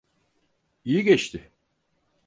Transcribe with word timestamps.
İyi 0.85 1.03
geçti. 1.03 1.51